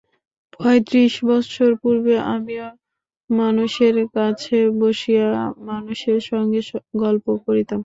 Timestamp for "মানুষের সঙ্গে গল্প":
5.69-7.25